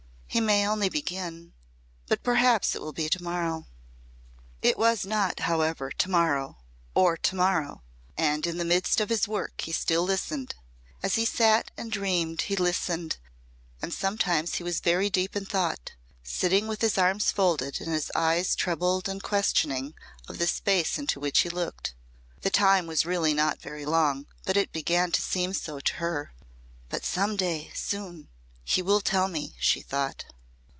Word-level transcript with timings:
"He 0.33 0.39
may 0.39 0.65
only 0.65 0.87
begin 0.87 1.51
but 2.07 2.23
perhaps 2.23 2.73
it 2.73 2.79
will 2.79 2.93
be 2.93 3.09
to 3.09 3.21
morrow." 3.21 3.67
It 4.61 4.77
was 4.77 5.05
not, 5.05 5.41
however, 5.41 5.91
to 5.91 6.09
morrow 6.09 6.59
or 6.95 7.17
to 7.17 7.35
morrow. 7.35 7.83
And 8.17 8.47
in 8.47 8.57
the 8.57 8.63
midst 8.63 9.01
of 9.01 9.09
his 9.09 9.27
work 9.27 9.59
he 9.59 9.73
still 9.73 10.03
listened. 10.03 10.55
As 11.03 11.15
he 11.15 11.25
sat 11.25 11.71
and 11.75 11.91
dreamed 11.91 12.43
he 12.43 12.55
listened 12.55 13.17
and 13.81 13.93
sometimes 13.93 14.55
he 14.55 14.63
was 14.63 14.79
very 14.79 15.09
deep 15.09 15.35
in 15.35 15.43
thought 15.45 15.91
sitting 16.23 16.65
with 16.65 16.79
his 16.79 16.97
arms 16.97 17.29
folded 17.29 17.81
and 17.81 17.91
his 17.91 18.09
eyes 18.15 18.55
troubled 18.55 19.09
and 19.09 19.21
questioning 19.21 19.95
of 20.29 20.37
the 20.37 20.47
space 20.47 20.97
into 20.97 21.19
which 21.19 21.39
he 21.41 21.49
looked. 21.49 21.93
The 22.39 22.49
time 22.49 22.87
was 22.87 23.05
really 23.05 23.33
not 23.33 23.59
very 23.61 23.85
long, 23.85 24.27
but 24.45 24.55
it 24.55 24.71
began 24.71 25.11
to 25.11 25.21
seem 25.21 25.51
so 25.51 25.81
to 25.81 25.95
her. 25.95 26.31
"But 26.87 27.03
some 27.03 27.35
day 27.35 27.69
soon 27.75 28.29
he 28.63 28.79
will 28.81 29.01
tell 29.01 29.27
me," 29.27 29.53
she 29.59 29.81
thought. 29.81 30.23